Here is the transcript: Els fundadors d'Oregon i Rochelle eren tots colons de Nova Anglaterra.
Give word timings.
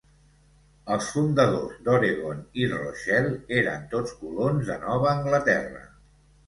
Els 0.95 1.09
fundadors 1.17 1.75
d'Oregon 1.89 2.41
i 2.63 2.67
Rochelle 2.73 3.37
eren 3.61 3.87
tots 3.95 4.19
colons 4.25 4.69
de 4.73 4.81
Nova 4.89 5.13
Anglaterra. 5.17 5.89